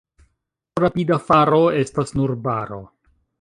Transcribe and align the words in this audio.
Tro 0.77 0.83
rapida 0.85 1.17
faro 1.27 1.59
estas 1.83 2.15
nur 2.21 2.35
baro. 2.49 2.81